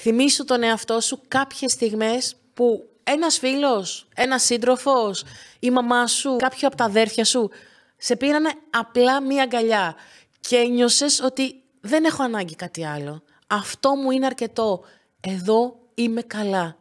[0.00, 5.24] θυμίσου τον εαυτό σου κάποιες στιγμές που ένας φίλος, ένας σύντροφος,
[5.58, 7.50] η μαμά σου, κάποιο από τα αδέρφια σου,
[7.96, 9.94] σε πήρανε απλά μία αγκαλιά
[10.40, 13.22] και νιώσες ότι δεν έχω ανάγκη κάτι άλλο.
[13.46, 14.84] Αυτό μου είναι αρκετό.
[15.20, 16.76] Εδώ είμαι καλά.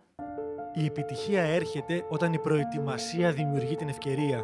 [0.74, 4.44] Η επιτυχία έρχεται όταν η προετοιμασία δημιουργεί την ευκαιρία.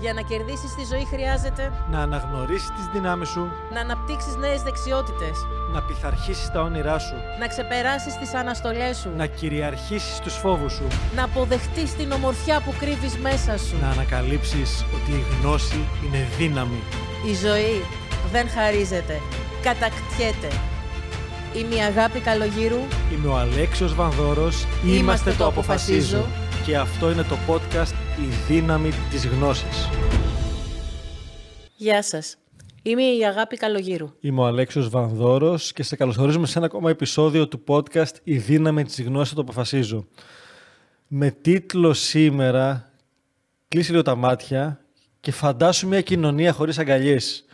[0.00, 5.46] Για να κερδίσεις τη ζωή χρειάζεται Να αναγνωρίσεις τις δυνάμεις σου, να αναπτύξεις νέες δεξιότητες,
[5.72, 10.86] να πειθαρχήσεις τα όνειρά σου, να ξεπεράσεις τις αναστολές σου, να κυριαρχήσεις τους φόβους σου,
[11.16, 13.76] να αποδεχτείς την ομορφιά που κρύβεις μέσα σου.
[13.80, 16.82] να ανακαλύψεις ότι η γνώση είναι δύναμη.
[17.30, 17.84] Η ζωή
[18.32, 19.20] δεν χαρίζεται,
[19.62, 20.50] κατακτιέται.
[21.54, 22.80] Είμαι η Αγάπη Καλογύρου.
[23.12, 26.26] Είμαι ο Αλέξιος Βανδόρος, Είμαστε το Αποφασίζω.
[26.68, 29.88] Και αυτό είναι το podcast «Η δύναμη της γνώσης».
[31.76, 32.36] Γεια σας.
[32.82, 34.12] Είμαι η Αγάπη Καλογύρου.
[34.20, 38.84] Είμαι ο Αλέξιος Βανδόρος και σε καλωσορίζουμε σε ένα ακόμα επεισόδιο του podcast «Η δύναμη
[38.84, 40.06] της γνώσης το αποφασίζω».
[41.06, 42.92] Με τίτλο σήμερα
[43.68, 44.80] «Κλείσει λίγο τα μάτια
[45.20, 47.44] και φαντάσου μια κοινωνία χωρίς αγκαλιές».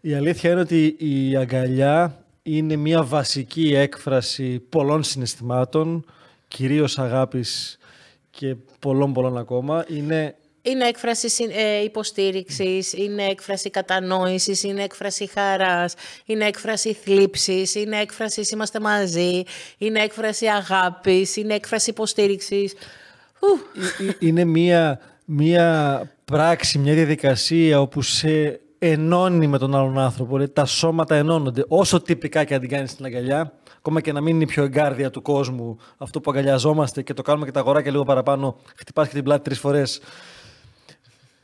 [0.00, 6.04] Η αλήθεια είναι ότι η αγκαλιά είναι μια βασική έκφραση πολλών συναισθημάτων,
[6.48, 7.78] κυρίως αγάπης
[8.38, 9.84] και πολλών πολλών ακόμα.
[9.88, 17.74] Είναι Είναι έκφραση συ- ε, υποστήριξης, είναι έκφραση κατανόησης, είναι έκφραση χαράς, είναι έκφραση θλίψης,
[17.74, 19.42] είναι έκφραση είμαστε μαζί,
[19.78, 22.72] είναι έκφραση αγάπης, είναι έκφραση υποστήριξης.
[23.40, 29.98] Ου, Ε- ε- είναι μια, μια πράξη, μια διαδικασία όπου σε ενώνει με τον άλλον
[29.98, 30.34] άνθρωπο.
[30.34, 31.64] Δηλαδή, τα σώματα ενώνονται.
[31.68, 33.52] Όσο τυπικά και αν την κάνεις στην αγκαλιά,
[33.86, 37.22] ακόμα και να μην είναι η πιο εγκάρδια του κόσμου, αυτό που αγκαλιαζόμαστε και το
[37.22, 40.00] κάνουμε και τα αγοράκια λίγο παραπάνω, χτυπάς και την πλάτη τρεις φορές.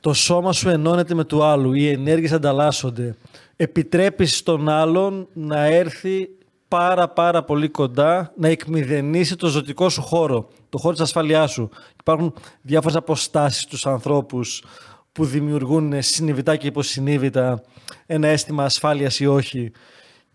[0.01, 3.17] Το σώμα σου ενώνεται με του άλλου, οι ενέργειες ανταλλάσσονται.
[3.57, 6.29] Επιτρέπεις στον άλλον να έρθει
[6.69, 11.70] πάρα πάρα πολύ κοντά, να εκμηδενήσει το ζωτικό σου χώρο, το χώρο της ασφαλείας σου.
[12.01, 14.64] Υπάρχουν διάφορες αποστάσεις στους ανθρώπους
[15.13, 17.63] που δημιουργούν συνειδητά και υποσυνείδητα
[18.07, 19.73] ένα αίσθημα ασφάλειας ή όχι.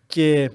[0.07, 0.51] Και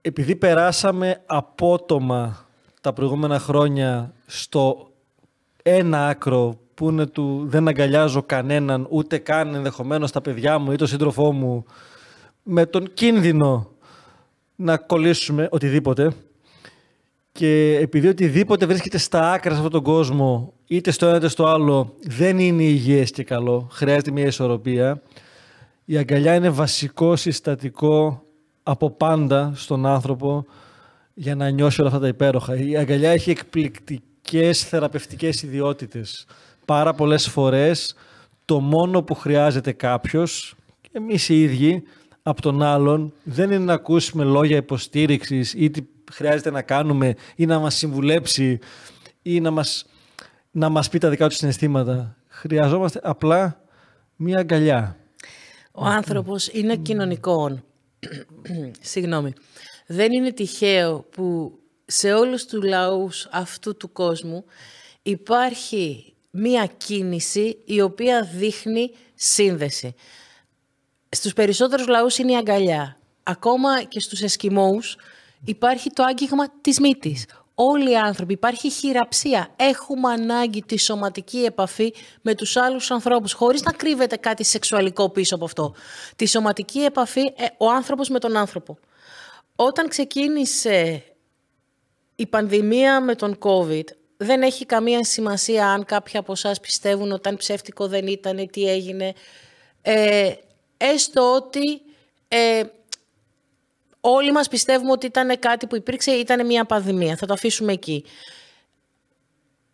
[0.00, 2.46] επειδή περάσαμε απότομα
[2.80, 4.90] τα προηγούμενα χρόνια στο
[5.62, 10.76] ένα άκρο που είναι του δεν αγκαλιάζω κανέναν, ούτε καν ενδεχομένως τα παιδιά μου ή
[10.76, 11.64] τον σύντροφό μου,
[12.42, 13.70] με τον κίνδυνο
[14.56, 16.12] να κολλήσουμε οτιδήποτε.
[17.32, 21.46] Και επειδή οτιδήποτε βρίσκεται στα άκρα σε αυτόν τον κόσμο, είτε στο ένα είτε στο
[21.46, 25.02] άλλο, δεν είναι υγιές και καλό, χρειάζεται μια ισορροπία,
[25.84, 28.22] η αγκαλιά είναι βασικό συστατικό
[28.70, 30.46] από πάντα στον άνθρωπο
[31.14, 32.56] για να νιώσει όλα αυτά τα υπέροχα.
[32.56, 36.26] Η αγκαλιά έχει εκπληκτικές θεραπευτικές ιδιότητες.
[36.64, 37.94] Πάρα πολλές φορές
[38.44, 41.82] το μόνο που χρειάζεται κάποιος, και εμείς οι ίδιοι,
[42.22, 45.80] από τον άλλον, δεν είναι να ακούσουμε λόγια υποστήριξης ή τι
[46.12, 48.58] χρειάζεται να κάνουμε ή να μας συμβουλέψει
[49.22, 49.86] ή να μας,
[50.50, 52.16] να μας πει τα δικά του συναισθήματα.
[52.28, 53.60] Χρειαζόμαστε απλά
[54.16, 54.96] μία αγκαλιά.
[55.72, 57.58] Ο άνθρωπος είναι κοινωνικό.
[58.80, 59.32] Συγγνώμη.
[59.86, 64.44] Δεν είναι τυχαίο που σε όλους τους λαούς αυτού του κόσμου
[65.02, 69.94] υπάρχει μία κίνηση η οποία δείχνει σύνδεση.
[71.08, 72.98] Στους περισσότερους λαούς είναι η αγκαλιά.
[73.22, 74.96] Ακόμα και στους Εσκιμώους
[75.44, 77.26] υπάρχει το άγγιγμα της μύτης.
[77.60, 79.48] Όλοι οι άνθρωποι, υπάρχει χειραψία.
[79.56, 85.34] Έχουμε ανάγκη τη σωματική επαφή με τους άλλους ανθρώπους, χωρίς να κρύβεται κάτι σεξουαλικό πίσω
[85.34, 85.74] από αυτό.
[86.16, 88.78] Τη σωματική επαφή, ε, ο άνθρωπος με τον άνθρωπο.
[89.56, 91.04] Όταν ξεκίνησε
[92.16, 93.84] η πανδημία με τον COVID,
[94.16, 98.68] δεν έχει καμία σημασία αν κάποιοι από εσάς πιστεύουν ότι ήταν ψεύτικο δεν ήταν, τι
[98.68, 99.12] έγινε.
[99.82, 100.32] Ε,
[100.76, 101.80] έστω ότι
[102.28, 102.62] ε,
[104.00, 107.16] όλοι μας πιστεύουμε ότι ήταν κάτι που υπήρξε, ήταν μια πανδημία.
[107.16, 108.04] Θα το αφήσουμε εκεί.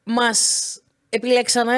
[0.04, 1.74] Μας επιλέξαμε,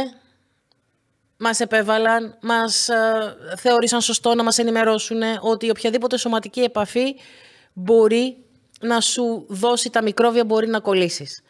[1.36, 7.14] μας επέβαλαν, μας ε, θεώρησαν σωστό να μας ενημερώσουν ότι οποιαδήποτε σωματική επαφή
[7.72, 8.44] μπορεί
[8.80, 11.42] να σου δώσει τα μικρόβια, μπορεί να κολλήσεις.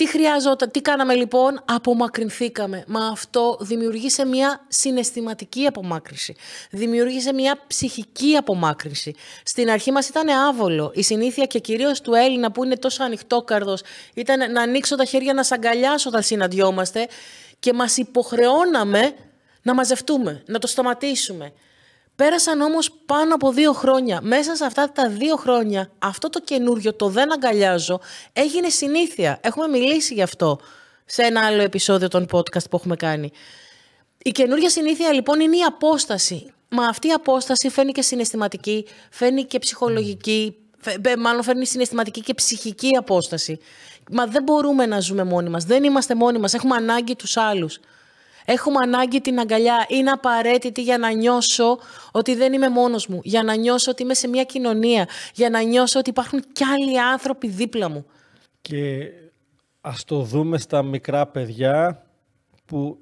[0.00, 2.84] Τι χρειάζονταν, τι κάναμε λοιπόν, απομακρυνθήκαμε.
[2.86, 6.34] Μα αυτό δημιουργήσε μια συναισθηματική απομάκρυνση.
[6.70, 9.14] Δημιούργησε μια ψυχική απομάκρυνση.
[9.42, 10.92] Στην αρχή μας ήταν άβολο.
[10.94, 13.82] Η συνήθεια και κυρίως του Έλληνα που είναι τόσο ανοιχτόκαρδος
[14.14, 17.08] ήταν να ανοίξω τα χέρια να σ' αγκαλιάσω όταν συναντιόμαστε
[17.58, 19.14] και μας υποχρεώναμε
[19.62, 21.52] να μαζευτούμε, να το σταματήσουμε.
[22.20, 24.20] Πέρασαν όμως πάνω από δύο χρόνια.
[24.22, 28.00] Μέσα σε αυτά τα δύο χρόνια, αυτό το καινούριο, το δεν αγκαλιάζω,
[28.32, 29.38] έγινε συνήθεια.
[29.42, 30.60] Έχουμε μιλήσει γι' αυτό
[31.04, 33.30] σε ένα άλλο επεισόδιο των podcast που έχουμε κάνει.
[34.22, 36.52] Η καινούργια συνήθεια λοιπόν είναι η απόσταση.
[36.68, 40.56] Μα αυτή η απόσταση φαίνει και συναισθηματική, φαίνει και ψυχολογική,
[41.18, 43.58] μάλλον φέρνει συναισθηματική και ψυχική απόσταση.
[44.10, 47.80] Μα δεν μπορούμε να ζούμε μόνοι μας, δεν είμαστε μόνοι μας, έχουμε ανάγκη τους άλλους.
[48.44, 51.78] Έχουμε ανάγκη την αγκαλιά, είναι απαραίτητη για να νιώσω
[52.10, 55.62] ότι δεν είμαι μόνος μου, για να νιώσω ότι είμαι σε μια κοινωνία, για να
[55.62, 58.06] νιώσω ότι υπάρχουν κι άλλοι άνθρωποι δίπλα μου.
[58.62, 59.10] Και
[59.80, 62.06] ας το δούμε στα μικρά παιδιά
[62.64, 62.98] που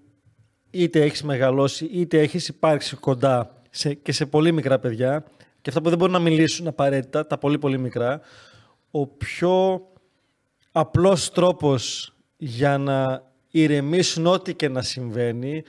[0.71, 5.25] είτε έχεις μεγαλώσει είτε έχεις υπάρξει κοντά σε, και σε πολύ μικρά παιδιά
[5.61, 8.21] και αυτά που δεν μπορούν να μιλήσουν απαραίτητα, τα πολύ πολύ μικρά,
[8.91, 9.83] ο πιο
[10.73, 15.63] απλός τρόπος για να ηρεμήσουν ό,τι και να συμβαίνει,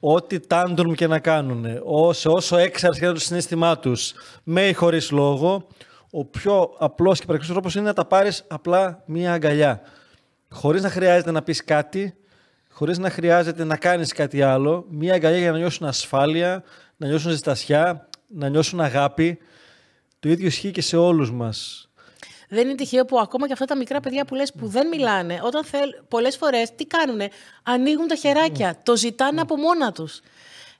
[0.00, 4.12] ό,τι τάντρουν και να κάνουν, όσο, όσο έξαρση για το συνέστημά τους,
[4.42, 5.66] με ή χωρίς λόγο,
[6.10, 9.80] ο πιο απλός και πρακτικός τρόπος είναι να τα πάρεις απλά μία αγκαλιά.
[10.50, 12.14] Χωρίς να χρειάζεται να πεις κάτι,
[12.70, 16.62] χωρίς να χρειάζεται να κάνεις κάτι άλλο, μία αγκαλιά για να νιώσουν ασφάλεια,
[16.96, 19.38] να νιώσουν ζεστασιά, να νιώσουν αγάπη.
[20.20, 21.88] Το ίδιο ισχύει και σε όλους μας.
[22.48, 25.40] Δεν είναι τυχαίο που ακόμα και αυτά τα μικρά παιδιά που λες που δεν μιλάνε,
[25.42, 27.28] όταν θέλ, πολλές φορές τι κάνουνε,
[27.62, 30.20] ανοίγουν τα χεράκια, το ζητάνε από μόνα τους.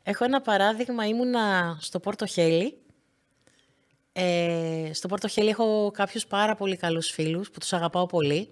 [0.02, 2.78] Έχω ένα παράδειγμα, ήμουνα στο Πόρτο Χέλη.
[4.12, 8.48] Ε, στο Πόρτο Χέλη έχω κάποιους πάρα πολύ καλούς φίλους που τους αγαπάω πολύ.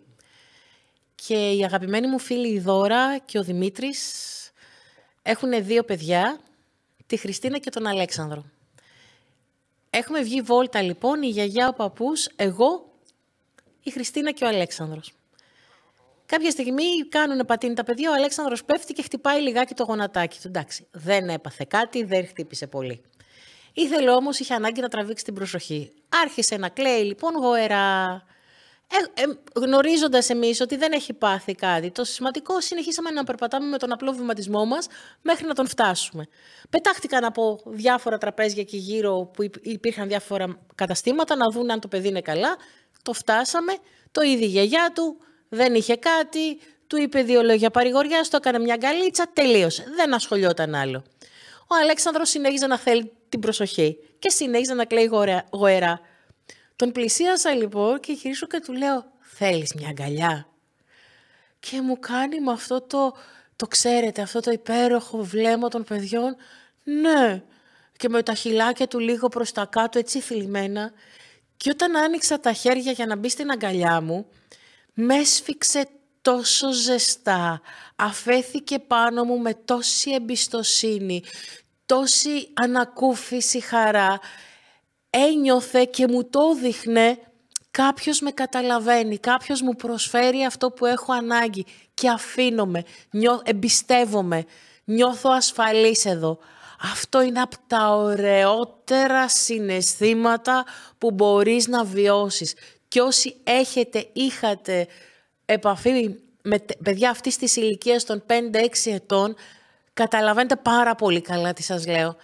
[1.15, 4.23] Και οι αγαπημένοι μου φίλοι η Δώρα και ο Δημήτρης
[5.23, 6.41] έχουν δύο παιδιά,
[7.07, 8.45] τη Χριστίνα και τον Αλέξανδρο.
[9.91, 12.94] Έχουμε βγει βόλτα λοιπόν, η γιαγιά, ο παππούς, εγώ,
[13.85, 15.13] η Χριστίνα και ο Αλέξανδρος.
[16.27, 20.49] Κάποια στιγμή κάνουν πατίνι τα παιδιά, ο Αλέξανδρος πέφτει και χτυπάει λιγάκι το γονατάκι του.
[20.49, 23.03] Εντάξει, δεν έπαθε κάτι, δεν χτύπησε πολύ.
[23.73, 25.93] Ήθελε όμως, είχε ανάγκη να τραβήξει την προσοχή.
[26.23, 28.23] Άρχισε να κλαίει λοιπόν γοερά.
[28.91, 33.79] Ε, ε, Γνωρίζοντας εμείς ότι δεν έχει πάθει κάτι, το σημαντικό συνεχίσαμε να περπατάμε με
[33.79, 34.87] τον απλό βηματισμό μας
[35.23, 36.27] μέχρι να τον φτάσουμε.
[36.71, 42.09] Πετάχτηκαν από διάφορα τραπέζια εκεί γύρω που υπήρχαν διάφορα καταστήματα να δουν αν το παιδί
[42.09, 42.57] είναι καλά.
[43.05, 43.77] Το φτάσαμε,
[44.11, 45.17] το είδε η γιαγιά του,
[45.49, 49.85] δεν είχε κάτι, του είπε δύο λόγια παρηγοριά, το έκανε μια γκαλίτσα, τελείωσε.
[49.97, 51.05] Δεν ασχολιόταν άλλο.
[51.61, 55.11] Ο Αλέξανδρος συνέχιζε να θέλει την προσοχή και συνέχιζε να κλαίει
[55.51, 56.01] γοερά.
[56.77, 60.49] Τον πλησίασα λοιπόν και γυρίσω και του λέω «Θέλεις μια αγκαλιά»
[61.61, 63.17] και μου κάνει με αυτό το,
[63.57, 66.37] το ξέρετε, αυτό το υπέροχο βλέμμα των παιδιών;
[66.83, 67.43] «Ναι»
[67.97, 70.93] και με τα χυλάκια του λίγο προς τα κάτω έτσι θλιμμένα
[71.57, 74.27] και όταν άνοιξα τα χέρια για να μπει στην αγκαλιά μου
[74.95, 75.89] με έσφιξε
[76.23, 77.61] τόσο ζεστά,
[77.97, 81.23] αφέθηκε πάνω μου με τόση εμπιστοσύνη,
[81.87, 84.21] τόση ανακούφιση χαρά
[85.11, 87.19] ένιωθε και μου το δείχνε
[87.71, 91.65] κάποιος με καταλαβαίνει, κάποιος μου προσφέρει αυτό που έχω ανάγκη
[91.95, 94.45] και αφήνομαι, νιώ, εμπιστεύομαι,
[94.85, 96.39] νιώθω ασφαλής εδώ.
[96.93, 100.65] Αυτό είναι από τα ωραιότερα συναισθήματα
[100.99, 102.55] που μπορείς να βιώσεις.
[102.89, 104.87] Και όσοι έχετε, είχατε
[105.45, 109.35] επαφή με παιδιά αυτής της ηλικίας των 5-6 ετών,
[109.95, 112.17] καταλαβαίνετε πάρα πολύ καλά τι σας λέω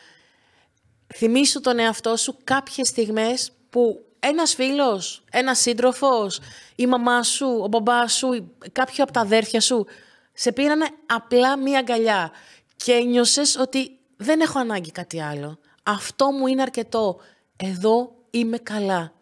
[1.15, 6.41] θυμίσου τον εαυτό σου κάποιες στιγμές που ένας φίλος, ένας σύντροφος,
[6.77, 9.87] η μαμά σου, ο μπαμπάς σου, κάποιο από τα αδέρφια σου,
[10.33, 12.31] σε πήρανε απλά μία αγκαλιά
[12.77, 15.59] και ένιωσε ότι δεν έχω ανάγκη κάτι άλλο.
[15.83, 17.21] Αυτό μου είναι αρκετό.
[17.57, 19.13] Εδώ είμαι καλά.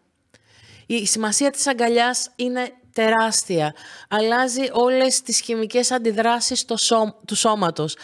[0.85, 3.75] Η σημασία της αγκαλιάς είναι τεράστια.
[4.09, 6.65] Αλλάζει όλες τις χημικές αντιδράσεις
[7.25, 7.97] του σώματος.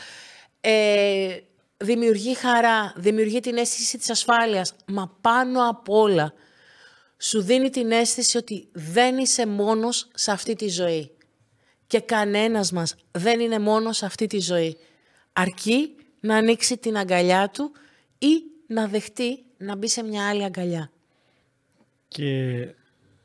[0.61, 1.37] Ε,
[1.77, 6.33] δημιουργεί χαρά, δημιουργεί την αίσθηση της ασφάλειας, μα πάνω απ' όλα
[7.17, 11.11] σου δίνει την αίσθηση ότι δεν είσαι μόνος σε αυτή τη ζωή.
[11.87, 14.77] Και κανένας μας δεν είναι μόνος σε αυτή τη ζωή.
[15.33, 17.71] Αρκεί να ανοίξει την αγκαλιά του
[18.17, 20.91] ή να δεχτεί να μπει σε μια άλλη αγκαλιά.
[22.07, 22.67] Και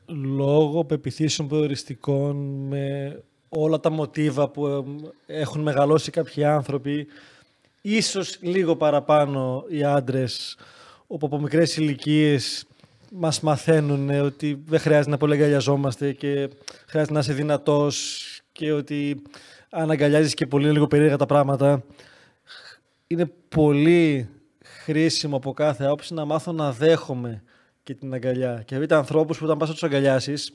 [0.07, 2.35] λόγω πεπιθήσεων προοριστικών
[2.67, 3.15] με
[3.49, 4.85] όλα τα μοτίβα που
[5.25, 7.07] έχουν μεγαλώσει κάποιοι άνθρωποι
[7.81, 10.57] ίσως λίγο παραπάνω οι άντρες
[11.07, 12.65] όπου από μικρές ηλικίες
[13.11, 16.49] μας μαθαίνουν ότι δεν χρειάζεται να πολύ αγκαλιαζόμαστε και
[16.87, 19.21] χρειάζεται να είσαι δυνατός και ότι
[19.69, 21.83] αν αγκαλιάζεις και πολύ λίγο περίεργα τα πράγματα
[23.11, 24.29] είναι πολύ
[24.63, 27.43] χρήσιμο από κάθε άποψη να μάθω να δέχομαι
[27.83, 28.63] και την αγκαλιά.
[28.65, 30.53] Και βρείτε ανθρώπους που όταν πας να τους αγκαλιάσεις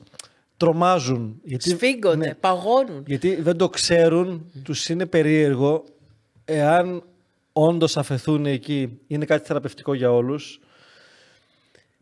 [0.57, 1.39] τρομάζουν.
[1.43, 3.03] Γιατί, Σφίγγονται, ναι, παγώνουν.
[3.07, 5.83] Γιατί δεν το ξέρουν, τους είναι περίεργο
[6.45, 7.03] εάν
[7.53, 10.59] όντως αφαιθούν εκεί, είναι κάτι θεραπευτικό για όλους.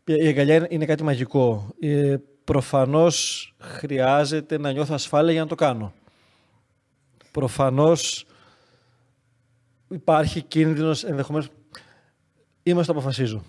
[0.04, 1.74] Η αγκαλιά είναι κάτι μαγικό.
[1.80, 5.92] Ε, προφανώς χρειάζεται να νιώθω ασφάλεια για να το κάνω.
[7.30, 8.26] Προφανώς
[9.88, 11.48] υπάρχει κίνδυνος ενδεχομένως...
[12.62, 13.42] Είμαστε το αποφασίζω.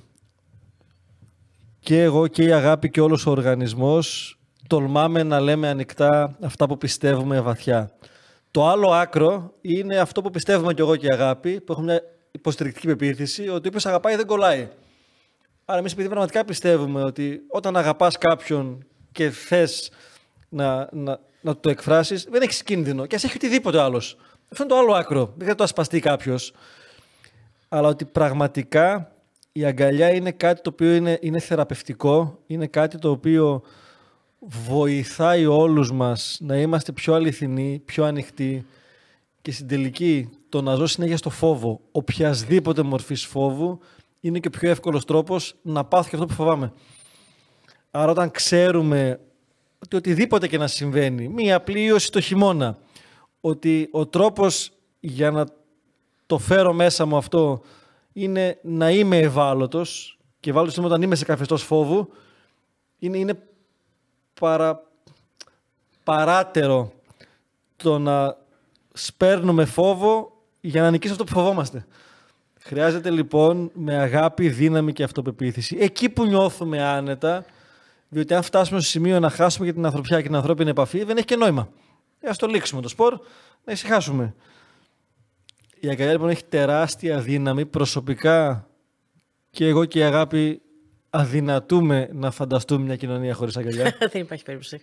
[1.80, 6.78] Και εγώ και η αγάπη και όλος ο οργανισμός τολμάμε να λέμε ανοιχτά αυτά που
[6.78, 7.92] πιστεύουμε βαθιά.
[8.52, 12.02] Το άλλο άκρο είναι αυτό που πιστεύουμε κι εγώ και η αγάπη, που έχουμε μια
[12.32, 14.70] υποστηρικτική πεποίθηση, ότι όποιος αγαπάει δεν κολλάει.
[15.66, 19.92] Άρα εμείς επειδή πραγματικά πιστεύουμε ότι όταν αγαπάς κάποιον και θες
[20.50, 23.06] να, να, να το εκφράσεις, δεν έχεις κίνδυνο.
[23.06, 24.18] Και ας έχει οτιδήποτε άλλος.
[24.52, 25.34] Αυτό είναι το άλλο άκρο.
[25.38, 26.54] Δεν θα το ασπαστεί κάποιος.
[27.70, 29.12] Αλλά ότι πραγματικά
[29.52, 33.62] η αγκαλιά είναι κάτι το οποίο είναι, είναι θεραπευτικό, είναι κάτι το οποίο
[34.40, 38.66] βοηθάει όλους μας να είμαστε πιο αληθινοί, πιο ανοιχτοί
[39.42, 43.80] και στην τελική το να ζω συνέχεια στο φόβο, οποιασδήποτε μορφής φόβου,
[44.20, 46.74] είναι και ο πιο εύκολος τρόπος να πάθω και αυτό που φοβάμαι.
[47.92, 49.20] Άρα όταν ξέρουμε
[49.84, 52.78] ότι οτιδήποτε και να συμβαίνει, μία απλή ίωση το χειμώνα,
[53.48, 55.46] ότι ο τρόπος για να
[56.26, 57.62] το φέρω μέσα μου αυτό
[58.14, 62.10] είναι να είμαι ευάλωτος και ευάλωτος είναι όταν είμαι σε καθεστώς φόβου,
[63.00, 63.40] είναι, είναι
[64.40, 64.84] παρα,
[66.04, 66.92] παράτερο
[67.76, 68.38] το να
[68.94, 71.86] σπέρνουμε φόβο για να νικήσουμε αυτό που φοβόμαστε.
[72.60, 75.78] Χρειάζεται λοιπόν με αγάπη, δύναμη και αυτοπεποίθηση.
[75.80, 77.46] Εκεί που νιώθουμε άνετα,
[78.10, 81.18] διότι αν φτάσουμε στο σημείο να χάσουμε και την ανθρωπιά και την ανθρώπινη επαφή, δεν
[81.18, 81.70] έχει και νόημα.
[82.28, 83.20] Ε, ας το λήξουμε το σπορ,
[83.64, 84.36] να ησυχάσουμε.
[85.80, 87.66] Η αγκαλιά λοιπόν έχει τεράστια δύναμη.
[87.66, 88.68] Προσωπικά
[89.50, 90.62] και εγώ και η αγάπη
[91.10, 93.98] αδυνατούμε να φανταστούμε μια κοινωνία χωρίς αγκαλιά.
[94.12, 94.82] δεν υπάρχει περίπτωση.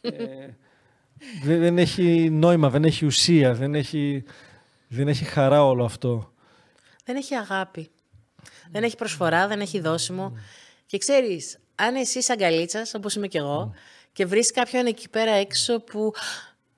[0.00, 0.12] Ε,
[1.44, 4.24] δεν, έχει νόημα, δεν έχει ουσία, δεν έχει,
[4.88, 6.32] δεν έχει χαρά όλο αυτό.
[7.04, 7.90] Δεν έχει αγάπη.
[8.70, 10.36] Δεν έχει προσφορά, δεν έχει δώσιμο.
[10.86, 13.74] Και ξέρεις, αν εσύ είσαι αγκαλίτσας, όπως είμαι κι εγώ,
[14.12, 16.12] και βρεις κάποιον εκεί πέρα έξω που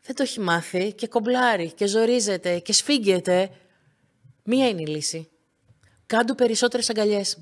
[0.02, 3.50] δεν το έχει μάθει και κομπλάρει και ζορίζεται και σφίγγεται,
[4.42, 5.28] μία είναι η λύση.
[6.06, 7.38] Κάντου περισσότερες αγκαλιές.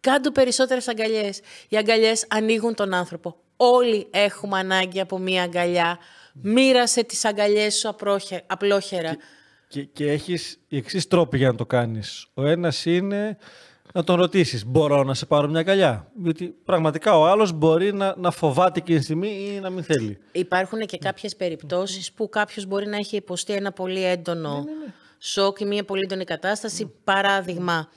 [0.00, 1.40] Κάντου περισσότερες αγκαλιές.
[1.68, 3.36] Οι αγκαλιές ανοίγουν τον άνθρωπο.
[3.56, 5.98] Όλοι έχουμε ανάγκη από μία αγκαλιά.
[6.34, 7.96] Μοίρασε τις αγκαλιές σου
[8.46, 9.16] απλόχερα.
[9.68, 12.26] Και, και, έχεις οι εξής τρόποι για να το κάνεις.
[12.34, 13.38] Ο ένας είναι
[13.92, 16.10] να τον ρωτήσεις: Μπορώ να σε πάρω μια αγκαλιά.
[16.22, 20.18] Γιατί πραγματικά ο άλλος μπορεί να, να φοβάται εκείνη τη στιγμή ή να μην θέλει.
[20.32, 24.84] Υπάρχουν και κάποιες περιπτώσεις που κάποιος μπορεί να έχει υποστεί ένα πολύ έντονο ναι, ναι,
[24.84, 24.92] ναι.
[25.18, 26.92] σοκ ή μια πολύ έντονη κατάσταση.
[27.04, 27.88] Παράδειγμα,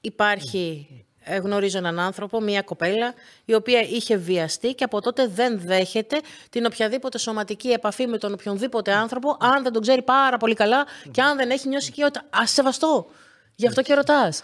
[0.00, 0.88] υπάρχει.
[1.28, 3.14] Ε, γνωρίζω έναν άνθρωπο, μια κοπέλα,
[3.44, 8.32] η οποία είχε βιαστεί και από τότε δεν δέχεται την οποιαδήποτε σωματική επαφή με τον
[8.32, 12.24] οποιονδήποτε άνθρωπο, αν δεν τον ξέρει πάρα πολύ καλά και αν δεν έχει νιώσει οικειότητα.
[12.42, 13.06] Α σεβαστώ.
[13.54, 14.42] Γι' αυτό και ρωτάς.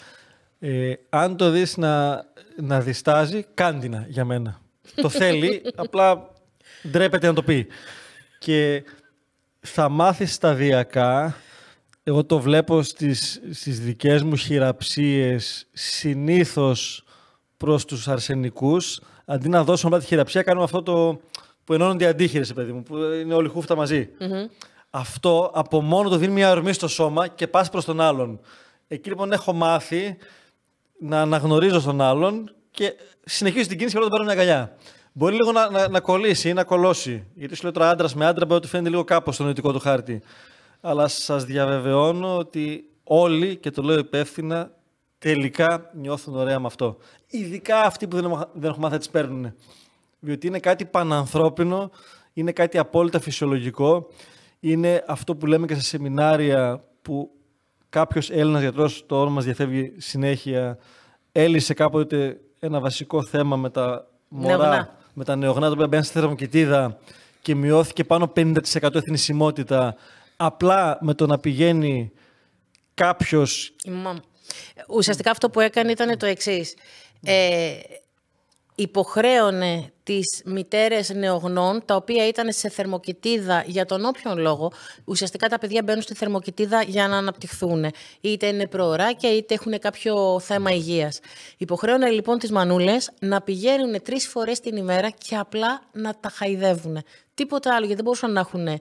[0.65, 2.25] Ε, αν το δεις να,
[2.57, 4.61] να διστάζει, κάντινα για μένα.
[4.95, 6.31] το θέλει, απλά
[6.89, 7.67] ντρέπεται να το πει.
[8.39, 8.85] Και
[9.61, 11.37] θα μάθεις σταδιακά,
[12.03, 17.05] εγώ το βλέπω στις, στις δικές μου χειραψίες, συνήθως
[17.57, 21.21] προς τους αρσενικούς, αντί να δώσω απλά τη χειραψία, κάνουμε αυτό το
[21.65, 23.87] που ενώνονται οι αντίχειρες, παιδί μου, που είναι όλοι χούφτα
[24.91, 28.41] Αυτό από μόνο το δίνει μια ορμή στο σώμα και πας προς τον άλλον.
[28.89, 30.17] Εκεί λοιπόν έχω μάθει
[31.03, 32.95] να αναγνωρίζω τον άλλον και
[33.25, 34.77] συνεχίζω την κίνηση και να τον παίρνω μια αγκαλιά.
[35.13, 37.27] Μπορεί λίγο να, να, να κολλήσει ή να κολώσει.
[37.35, 39.79] Γιατί σου λέω τώρα άντρας με άντρα μπορεί να φαίνεται λίγο κάπως στο νοητικό του
[39.79, 40.23] χάρτη.
[40.81, 44.71] Αλλά σας διαβεβαιώνω ότι όλοι, και το λέω υπεύθυνα,
[45.19, 46.97] τελικά νιώθουν ωραία με αυτό.
[47.27, 49.55] Ειδικά αυτοί που δεν, δεν έχουν μάθει να τις παίρνουν.
[50.19, 51.91] Διότι είναι κάτι πανανθρώπινο,
[52.33, 54.07] είναι κάτι απόλυτα φυσιολογικό.
[54.61, 57.31] Είναι αυτό που λέμε και σε σεμινάρια που
[57.93, 60.79] κάποιος Έλληνας γιατρός, το όνομα μας διαφεύγει συνέχεια,
[61.33, 66.19] έλυσε κάποτε ένα βασικό θέμα με τα μωρά, με τα νεογνά, τα οποία μπαίνουν στη
[66.19, 66.99] θερμοκοιτίδα
[67.43, 69.97] και μειώθηκε πάνω 50% εθνισιμότητα
[70.37, 72.13] απλά με το να πηγαίνει
[72.95, 73.75] κάποιος.
[74.89, 76.75] Ουσιαστικά αυτό που έκανε ήταν το εξής.
[77.25, 77.73] Ε,
[78.75, 84.73] υποχρέωνε τις μητέρες νεογνών, τα οποία ήταν σε θερμοκοιτίδα για τον όποιον λόγο.
[85.05, 87.87] Ουσιαστικά τα παιδιά μπαίνουν στη θερμοκοιτίδα για να αναπτυχθούν.
[88.21, 91.21] Είτε είναι προωράκια, είτε έχουν κάποιο θέμα υγείας.
[91.57, 97.03] Υποχρέωνε λοιπόν τις μανούλες να πηγαίνουν τρεις φορές την ημέρα και απλά να τα χαϊδεύουν.
[97.35, 98.81] Τίποτα άλλο, γιατί δεν μπορούσαν να έχουν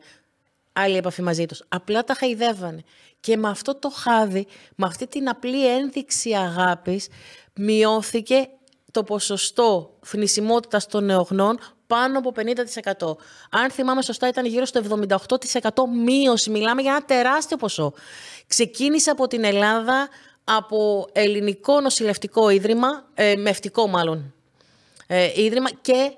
[0.73, 1.63] άλλη επαφή μαζί τους.
[1.67, 2.81] Απλά τα χαϊδεύανε.
[3.19, 7.07] Και με αυτό το χάδι, με αυτή την απλή ένδειξη αγάπης,
[7.55, 8.47] μειώθηκε
[8.91, 13.15] το ποσοστό θνησιμότητας των νεογνών πάνω από 50%.
[13.49, 15.69] Αν θυμάμαι σωστά ήταν γύρω στο 78%
[16.05, 16.49] μείωση.
[16.49, 17.93] Μιλάμε για ένα τεράστιο ποσό.
[18.47, 20.09] Ξεκίνησε από την Ελλάδα
[20.43, 24.33] από ελληνικό νοσηλευτικό ίδρυμα, ε, μευτικό μάλλον,
[25.07, 26.15] ε, ίδρυμα και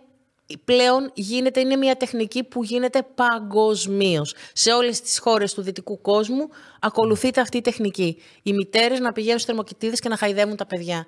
[0.66, 4.36] πλέον γίνεται, είναι μια τεχνική που γίνεται παγκοσμίως.
[4.54, 6.50] Σε όλες τις χώρες του δυτικού κόσμου
[6.80, 8.22] ακολουθείται αυτή η τεχνική.
[8.44, 11.06] Οι μητέρες να πηγαίνουν στους θερμοκοιτίδες και να χαϊδεύουν τα παιδιά.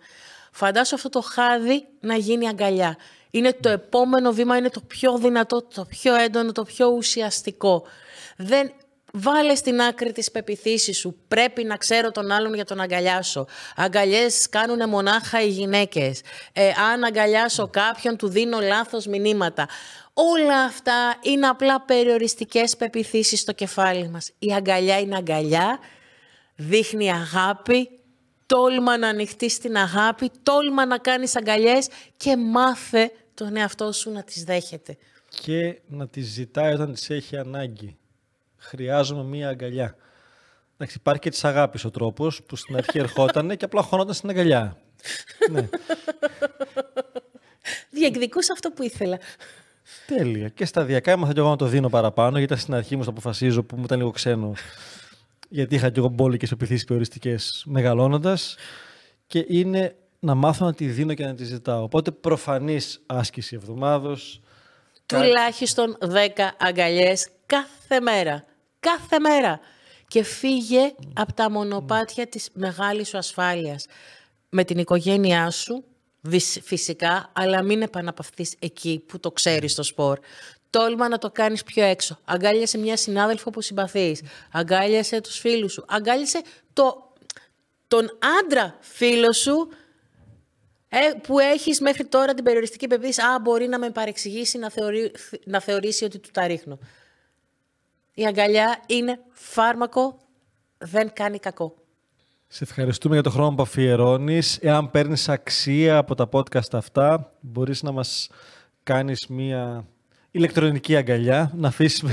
[0.57, 2.97] Φαντάσου αυτό το χάδι να γίνει αγκαλιά.
[3.31, 7.83] Είναι το επόμενο βήμα, είναι το πιο δυνατό, το πιο έντονο, το πιο ουσιαστικό.
[8.37, 8.71] Δεν,
[9.17, 11.15] Βάλε στην άκρη τις πεπιθήσεις σου.
[11.27, 13.45] Πρέπει να ξέρω τον άλλον για τον αγκαλιάσω.
[13.75, 16.21] Αγκαλιές κάνουν μονάχα οι γυναίκες.
[16.53, 19.67] Ε, αν αγκαλιάσω κάποιον, του δίνω λάθος μηνύματα.
[20.13, 24.31] Όλα αυτά είναι απλά περιοριστικές πεπιθήσεις στο κεφάλι μας.
[24.39, 25.79] Η αγκαλιά είναι αγκαλιά,
[26.55, 27.89] δείχνει αγάπη,
[28.45, 31.87] τόλμα να ανοιχτείς στην αγάπη, τόλμα να κάνεις αγκαλιές
[32.17, 34.97] και μάθε τον εαυτό σου να τις δέχεται.
[35.29, 37.97] Και να τις ζητάει όταν τις έχει ανάγκη
[38.65, 39.95] χρειάζομαι μία αγκαλιά.
[40.73, 44.29] Εντάξει, υπάρχει και της αγάπης ο τρόπος που στην αρχή ερχόταν και απλά χωνόταν στην
[44.29, 44.77] αγκαλιά.
[45.51, 45.69] ναι.
[47.89, 49.19] Διεκδικούσα αυτό που ήθελα.
[50.07, 50.49] Τέλεια.
[50.49, 53.63] Και σταδιακά έμαθα και εγώ να το δίνω παραπάνω, γιατί στην αρχή μου το αποφασίζω
[53.63, 54.53] που μου ήταν λίγο ξένο.
[55.55, 58.55] Γιατί είχα και εγώ μπόλικες επιθύσει περιοριστικές μεγαλώνοντας.
[59.27, 61.83] Και είναι να μάθω να τη δίνω και να τη ζητάω.
[61.83, 64.41] Οπότε προφανής άσκηση εβδομάδος.
[65.05, 68.45] Τουλάχιστον 10 αγκαλιές κάθε μέρα
[68.85, 69.59] κάθε μέρα.
[70.07, 73.85] Και φύγε από τα μονοπάτια της μεγάλης σου ασφάλειας.
[74.49, 75.83] Με την οικογένειά σου,
[76.63, 80.19] φυσικά, αλλά μην επαναπαυθείς εκεί που το ξέρεις το σπορ.
[80.69, 82.19] Τόλμα να το κάνεις πιο έξω.
[82.25, 84.21] Αγκάλιασε μια συνάδελφο που συμπαθείς.
[84.51, 85.85] Αγκάλιασε τους φίλους σου.
[85.87, 86.41] Αγκάλιασε
[86.73, 87.13] το,
[87.87, 89.69] τον άντρα φίλο σου
[90.89, 95.11] ε, που έχεις μέχρι τώρα την περιοριστική πεποίθηση «Α, μπορεί να με παρεξηγήσει, να, θεωρεί,
[95.45, 96.79] να θεωρήσει ότι του τα ρίχνω».
[98.13, 100.17] Η αγκαλιά είναι φάρμακο,
[100.77, 101.75] δεν κάνει κακό.
[102.47, 104.57] Σε ευχαριστούμε για το χρόνο που αφιερώνεις.
[104.61, 108.29] Εάν παίρνεις αξία από τα podcast αυτά, μπορείς να μας
[108.83, 109.85] κάνεις μία
[110.35, 112.03] ηλεκτρονική αγκαλιά, να αφήσεις,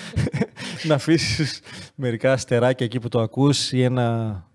[0.88, 1.60] να αφήσεις
[1.94, 4.46] μερικά αστεράκια εκεί που το ακούς ή ένα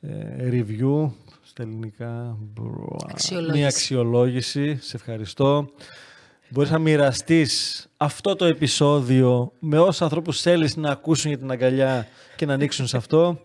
[0.00, 0.08] ε,
[0.50, 1.10] review
[1.42, 2.36] στα ελληνικά.
[3.10, 3.58] Αξιολόγηση.
[3.58, 4.78] Μία αξιολόγηση.
[4.80, 5.70] Σε ευχαριστώ.
[6.48, 12.08] Μπορείς να μοιραστείς αυτό το επεισόδιο με όσους ανθρώπους θέλεις να ακούσουν για την αγκαλιά
[12.36, 13.42] και να ανοίξουν σε αυτό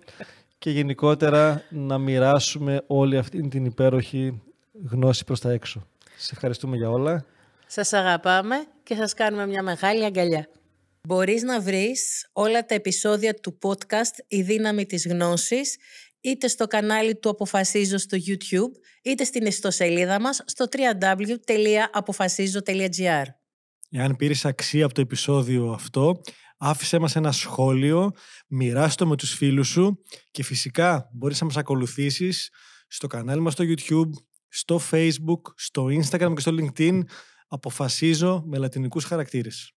[0.57, 4.41] και γενικότερα να μοιράσουμε όλη αυτή την υπέροχη
[4.89, 5.87] γνώση προς τα έξω.
[6.17, 7.25] Σας ευχαριστούμε για όλα.
[7.67, 10.49] Σας αγαπάμε και σας κάνουμε μια μεγάλη αγκαλιά.
[11.07, 15.77] Μπορείς να βρεις όλα τα επεισόδια του podcast «Η δύναμη της γνώσης»
[16.21, 18.71] είτε στο κανάλι του Αποφασίζω στο YouTube,
[19.03, 23.23] είτε στην ιστοσελίδα μας στο www.apofasizo.gr.
[23.89, 26.21] Εάν πήρες αξία από το επεισόδιο αυτό,
[26.57, 28.11] άφησέ μας ένα σχόλιο,
[28.47, 32.49] μοιράσου το με τους φίλους σου και φυσικά μπορείς να μας ακολουθήσεις
[32.87, 34.09] στο κανάλι μας στο YouTube,
[34.47, 37.01] στο Facebook, στο Instagram και στο LinkedIn.
[37.47, 39.74] Αποφασίζω με λατινικούς χαρακτήρες.